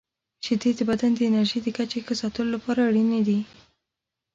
•شیدې 0.45 0.71
د 0.75 0.79
بدن 0.89 1.11
د 1.15 1.19
انرژۍ 1.29 1.59
د 1.63 1.67
کچې 1.77 1.99
ښه 2.05 2.13
ساتلو 2.21 2.49
لپاره 2.55 2.79
اړینې 2.89 3.21
دي. 3.27 3.39